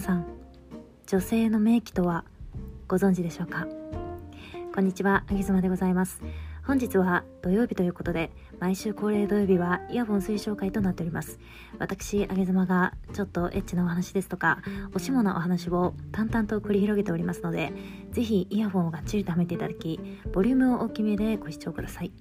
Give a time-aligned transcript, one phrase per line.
[0.00, 0.24] 皆さん
[1.06, 2.24] 女性の名器とは
[2.88, 3.66] ご存知でしょうか？
[4.74, 6.22] こんにちはあげずまでございます。
[6.64, 11.38] 本日は土曜日ということで毎週恒例土曜日はイヤホン推奨会となっております。
[11.78, 14.62] 私あげずまがちょっとエッチなお話ですとか
[14.94, 17.70] おしもなお話を淡々と繰り広げておりますので
[18.12, 20.00] ぜひイヤホンをがっちりとはめていただき
[20.32, 22.12] ボリュームを大きめでご視聴ください。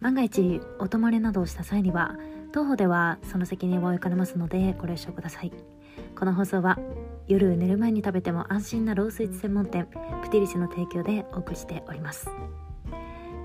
[0.00, 2.14] 万が一お泊まりなどをした際には
[2.52, 5.52] 当方ではその責任を負いかねますのでご了承ください。
[6.18, 6.78] この放送は
[7.26, 9.88] 夜寝る前に食べても安心なロースイーツ専門店
[10.22, 12.28] プティリスの提供でお送りしております。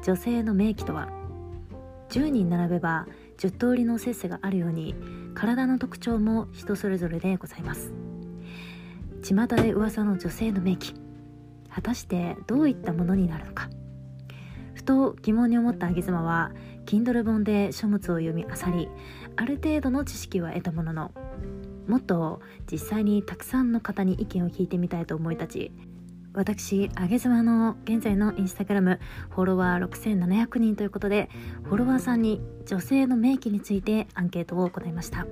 [0.04, 1.10] 女性の名器とは
[2.10, 3.08] 10人並べば
[3.38, 4.96] 10通りの摂生があるように
[5.36, 7.94] 体の特徴も人それぞれでございます。
[9.24, 10.94] 巷で噂の女性の名器。
[11.70, 13.70] 果たしてどういったものになるのか。
[14.74, 16.52] ふと疑問に思ったあげ妻は
[16.88, 18.90] Kindle 本で書物を読み漁り
[19.36, 21.12] ある程度の知識は得たものの
[21.88, 25.72] もっと実際にたくさんの方に意見を聞いてみたいと思い立ち
[26.34, 31.30] 私あげ妻の現在のインスタグラムフォロワー6700人ということで
[31.64, 35.28] フォロワーさんに女性の名器についてアンケートを行いました。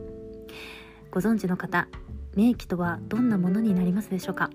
[1.12, 1.88] ご存知の方
[2.36, 4.50] 名器とはどんなものになりますでしょうか？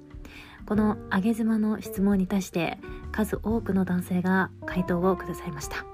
[0.67, 2.79] このあげ妻の質問に対して
[3.12, 5.89] 数多くの男性が回答をくださいました。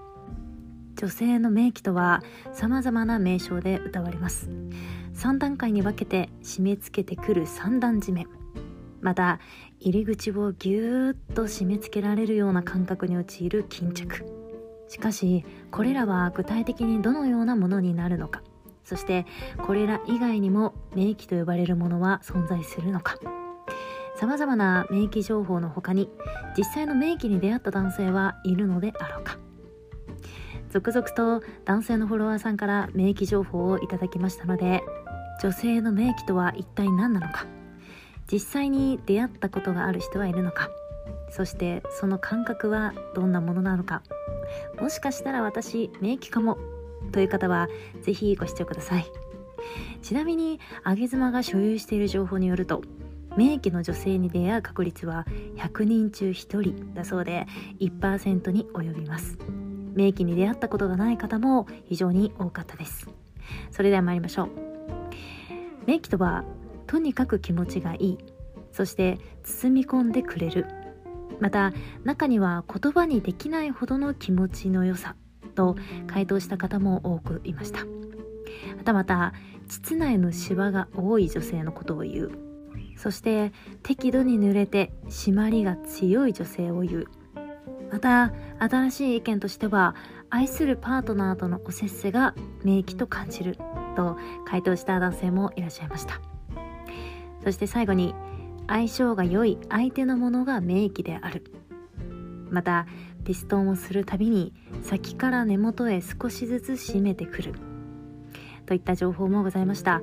[0.97, 4.51] 女性の名器とは様々な名称で歌われます。
[5.15, 8.27] 3段階に分けて締め付けてくる三段締め
[9.01, 9.39] また
[9.79, 14.25] 入り口をぎゅーっと締め付けられるような感覚に陥る巾着。
[14.89, 18.43] しかしこれらは具体的にどのようなものになるのか。
[18.85, 19.27] そして
[19.67, 23.17] これら以外にも名器と呼ばれるものは存在するのか。
[24.17, 26.09] さまざまな名器情報の他に
[26.57, 29.39] 実際の名器に出会った男性はいるのであろうか。
[30.77, 34.83] 続々と男性のフォロワーさんから名義情報をいただきましたので
[35.43, 37.47] 女性の名義とは一体何なのか。
[38.31, 40.69] 実際に出会ったことがある人はいるのか。
[41.31, 44.03] そしてその感覚はどんなものなのか。
[44.79, 46.59] もしかしたら私名義かも。
[47.11, 47.69] という方は
[48.03, 49.07] ぜひご視聴ください。
[50.03, 52.83] ちなみにあげ妻が所有している情報によると
[53.39, 55.25] 名義の女性に出会う確率は
[55.57, 57.47] 100人中1人だそうで
[57.81, 59.39] 1%に及びます。
[59.97, 63.09] 名機に出会ったことがない方も非常に多かったです。
[63.71, 64.51] それでは参りましょう。
[65.87, 66.45] 名機とは
[66.87, 68.19] とにかく気持ちがいい。
[68.71, 70.67] そして包み込んでくれる。
[71.41, 71.73] また
[72.05, 75.17] 中には言葉にできないほどの気持ちの良さ。
[75.57, 77.81] と回答した方も多くいました。
[77.81, 77.87] は
[78.85, 79.33] たまた
[79.67, 82.31] 膣内のシワが多い女性のことを言う。
[82.97, 83.53] そして
[83.83, 87.07] 適度に濡れて締まりが強い女性を言う。
[87.91, 89.95] また新しい意見としては
[90.31, 93.57] 愛するパートナーとのおせっせが名義と感じる
[93.97, 94.17] と
[94.47, 96.21] 回答した男性もいらっしゃいました。
[97.45, 98.15] そして最後に
[98.67, 101.45] 相性が良い相手のものが名義である。
[102.51, 102.87] また
[103.25, 107.55] ピストンをするたびに先から根元へ少しずつ締めてくる。
[108.67, 110.03] といった情報もございました。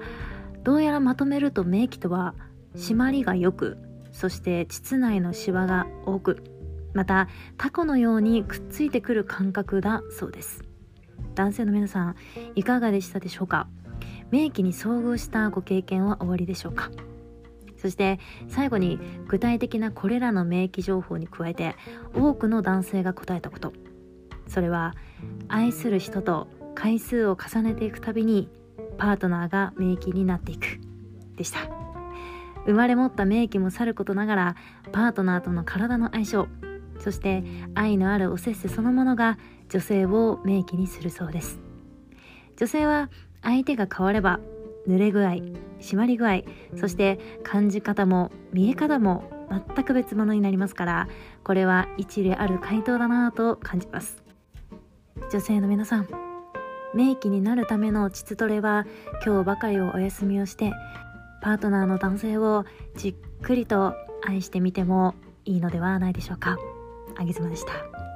[0.64, 2.36] どうやらまとめると名義とは
[2.76, 3.78] 締まりが良く
[4.12, 6.44] そして膣内のシワが多く
[6.94, 7.28] また
[7.58, 10.64] タコのようにくっついてくる感覚だそうです。
[11.36, 12.16] 男性の皆さん
[12.56, 13.68] いかがでしたでしょうか？
[14.30, 16.92] 名器に遭遇したご経験はおありでしょうか？
[17.78, 21.76] そして最後に具体的なこれらの名器情報に加えて
[22.16, 23.74] 多くの男性が答えたこと。
[24.48, 24.94] それは
[25.48, 28.50] 愛する人と回数を重ねていくたびに
[28.98, 30.80] パートナーが名器になっていく。
[31.36, 31.60] でした。
[32.66, 34.56] 生まれ持った名器もさることながら
[34.94, 36.48] パートナーとの体の相性
[37.04, 37.44] そして
[37.76, 39.38] 愛のあるおせっせそのものが
[39.70, 41.60] 女性を名義にするそうです
[42.56, 43.10] 女性は
[43.42, 44.40] 相手が変われば
[44.88, 45.32] 濡れ具合
[45.82, 46.44] 締まり具合
[46.78, 49.30] そして感じ方も見え方も
[49.76, 51.10] 全く別物になりますから
[51.44, 54.24] これは一理ある回答だなと感じます
[55.30, 56.08] 女性の皆さん
[56.94, 58.86] 名義になるための膣トレは
[59.26, 60.72] 今日ばかりをお休みをして
[61.42, 62.64] パートナーの男性を
[62.96, 63.94] じっくりと
[64.26, 66.58] 愛してみてもいいのではないでしょうか。
[67.16, 68.13] あげずまでした。